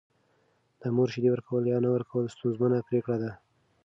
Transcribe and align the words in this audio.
د 0.81 0.83
مور 0.95 1.09
شیدې 1.13 1.29
ورکول 1.31 1.63
یا 1.71 1.77
نه 1.83 1.89
ورکول 1.95 2.25
ستونزمنه 2.35 2.85
پرېکړه 2.89 3.17
ده. 3.23 3.31